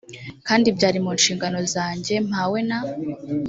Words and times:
kandi 0.47 0.67
byari 0.77 0.99
mu 1.05 1.11
nshingano 1.17 1.59
zanjye 1.73 2.13
mpawe 2.27 2.59
na 2.69 2.79